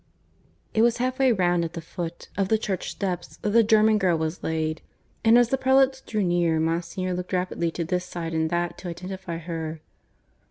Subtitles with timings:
[0.73, 3.99] _"It was half way round, at the foot of the church steps, that the German
[3.99, 4.81] girl was laid;
[5.23, 8.89] and as the prelates drew near Monsignor looked rapidly to this side and that to
[8.89, 9.79] identify her.